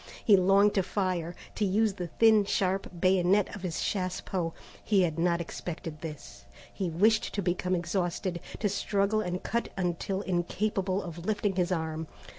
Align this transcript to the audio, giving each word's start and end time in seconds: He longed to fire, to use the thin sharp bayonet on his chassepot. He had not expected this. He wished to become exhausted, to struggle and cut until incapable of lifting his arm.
He 0.25 0.35
longed 0.35 0.73
to 0.73 0.81
fire, 0.81 1.35
to 1.53 1.63
use 1.63 1.93
the 1.93 2.07
thin 2.07 2.43
sharp 2.45 2.87
bayonet 2.99 3.53
on 3.55 3.61
his 3.61 3.81
chassepot. 3.83 4.51
He 4.83 5.03
had 5.03 5.19
not 5.19 5.39
expected 5.39 6.01
this. 6.01 6.45
He 6.73 6.89
wished 6.89 7.35
to 7.35 7.41
become 7.43 7.75
exhausted, 7.75 8.39
to 8.57 8.67
struggle 8.67 9.21
and 9.21 9.43
cut 9.43 9.69
until 9.77 10.21
incapable 10.21 11.03
of 11.03 11.27
lifting 11.27 11.55
his 11.55 11.71
arm. 11.71 12.07